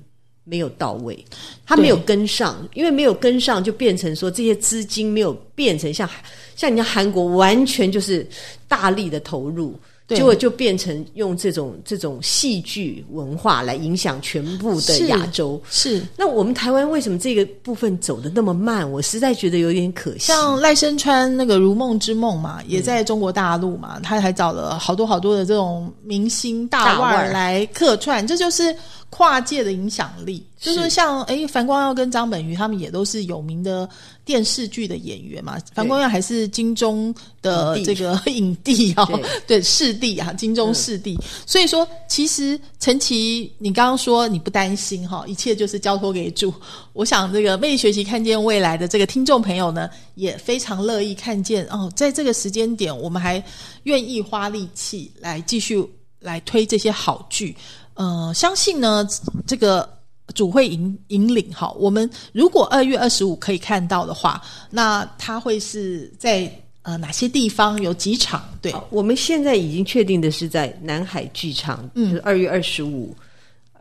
[0.50, 1.24] 没有到位，
[1.64, 6.10] 他没有跟上，因为没有跟上，就变成说这些资金没有变成像
[6.56, 8.26] 像人家韩国完全就是
[8.66, 9.78] 大力的投入。
[10.08, 15.62] 对结果就变成用这种这种戏剧文化来影响全部的亚洲。
[15.70, 18.90] 是那我们台湾为什么这个部分走的那么慢？
[18.90, 20.18] 我实在觉得有点可惜。
[20.18, 28.74] 像赖声川那个《如梦之梦》嘛，嗯也在中国大陆嘛，他还找了好多好多的这种明星大腕来客串，这就是
[29.10, 33.86] 跨界的影响力，就是像哎樊光耀跟张本鱼他们也都是有名的
[34.24, 35.58] 电视剧的演员嘛。
[35.74, 39.04] 樊光耀还是金钟的这个影帝 哦，
[39.48, 41.18] 对对视帝啊，金钟视帝。
[41.44, 46.54] 所以说，其实陈琦，你刚刚说你不担心哈，一切就是交托给主。
[46.92, 53.42] 我想这个魅力学习看见未来的这个听众朋友呢，也非常乐意看见哦，在这个时间点，我们还
[53.82, 55.84] 愿意花力气来继续
[56.20, 57.56] 来推这些好剧。
[58.00, 59.06] 呃，相信呢，
[59.46, 59.86] 这个
[60.34, 61.70] 主会引引领哈。
[61.72, 64.40] 我们如果二月二十五可以看到的话，
[64.70, 68.42] 那它会是在呃哪些地方有几场？
[68.62, 73.14] 对，我们现在已经确定的是在南海剧场，嗯就是二月二十五、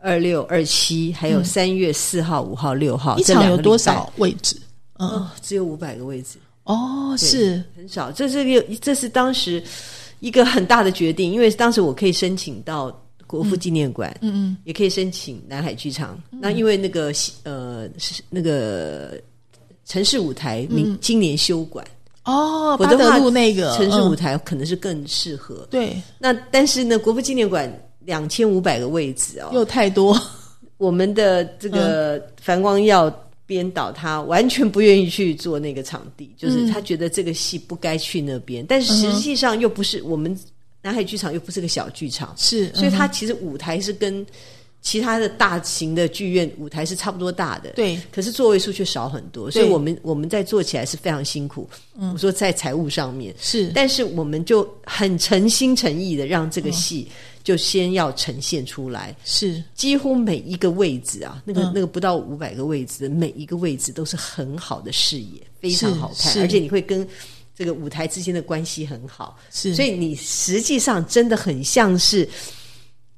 [0.02, 3.78] 二六、二七，还有三月四号、五号、六号，嗯一场有多？
[3.78, 4.54] 少位置？
[4.98, 8.12] 嗯，哦，只有五百个位置，哦，是，很少。
[8.12, 9.64] 这是个，这是当时
[10.18, 12.94] 一个很大的决定，因为当时我可以申请到
[13.30, 16.20] 国父纪念馆，嗯嗯，也可以申请南海剧场。
[16.28, 17.12] 那因为那个
[17.44, 19.20] 呃是那个
[19.84, 21.86] 城市舞台明今年休馆，
[22.24, 25.64] 哦，巴德否则的话路那个城市舞嗯台可能是更适合。
[25.70, 30.20] 对，那但是呢，国父纪念馆两千五百个位置哦，又太多，
[30.78, 33.08] 我们的这个樊光耀
[33.46, 40.36] 编导他完全不愿意去做那个场地，就是他觉得这个戏不该去那边，但是实际上又不是我们
[40.82, 44.24] 南海剧场又不是个小剧场，是，所以嗯它其实舞台是跟
[44.82, 48.00] 其他的大型的剧院舞台是差不多大的，对。
[48.10, 51.68] 可是座位数却少很多，所以我们我们在做起来是非常辛苦。
[52.14, 57.06] 我说在财务上面，是，但是我们就很诚心诚意的让这个戏
[57.44, 61.72] 就先要呈现出来，是，几乎每一个位置啊，那个、嗯。
[61.74, 67.06] 那个不到五百个位置的每一个位置都是很好的视野，非常好看，而且你会跟
[67.60, 72.26] 这个舞台之间的关系很好，是，所以你实际上真的很像是。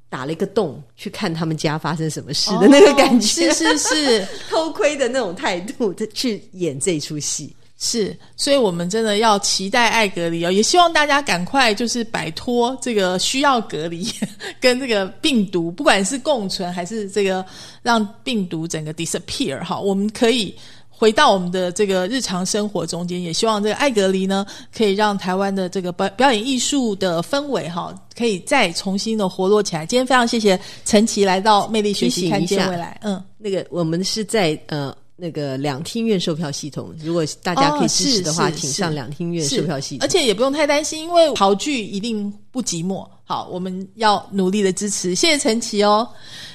[0.09, 4.27] 打了一个洞去看他们家发生什么事的那个感觉，哦是是是。
[4.47, 7.51] 偷窥的那种态度，去演这出戏。
[7.79, 14.07] 是，所以我们真的要期待爱隔离哦，也希望大家赶快就是摆脱这个需要隔离
[14.61, 17.43] 跟这个病毒，不管是共存还是这个
[17.81, 20.55] 让病毒整个 disappear 哈，我们可以。
[20.95, 29.85] 回到我们的这个日常生活中间，也希望这个艾格离呢，可以让台湾的这个表表演艺术的氛围哈，可以再重新的活络起来。
[29.85, 33.21] 今天非常谢谢陈琦来到魅力学习看一下见未来，嗯。
[33.37, 40.05] 那个我们是在呃那个两厅院售票系统，如果大家可以支持的话，请上两厅院售票系统。
[40.05, 43.05] 而且也不用太担心，因为好剧一定不寂寞。
[43.25, 46.07] 好，我们要努力的支持，谢谢陈琦哦，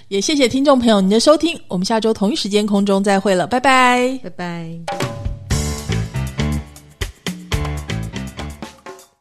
[0.09, 4.19] 也谢谢听众朋友您的收听，我们下周同一时间空中再会了，拜拜。
[4.23, 5.08] 拜拜。